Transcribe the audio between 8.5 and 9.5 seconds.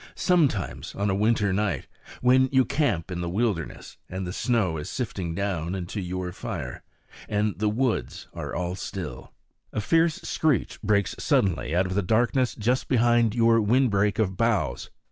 all still,